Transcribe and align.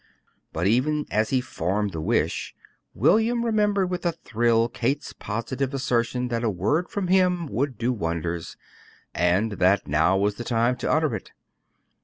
But 0.51 0.65
even 0.65 1.05
as 1.11 1.29
he 1.29 1.41
formed 1.41 1.91
the 1.91 2.01
wish, 2.01 2.55
William 2.95 3.45
remembered 3.45 3.91
with 3.91 4.03
a 4.03 4.11
thrill 4.11 4.67
Kate's 4.67 5.13
positive 5.13 5.75
assertion 5.75 6.29
that 6.29 6.43
a 6.43 6.49
word 6.49 6.89
from 6.89 7.05
him 7.07 7.45
would 7.45 7.77
do 7.77 7.93
wonders, 7.93 8.57
and 9.13 9.51
that 9.59 9.87
now 9.87 10.17
was 10.17 10.37
the 10.37 10.43
time 10.43 10.75
to 10.77 10.91
utter 10.91 11.13
it. 11.15 11.33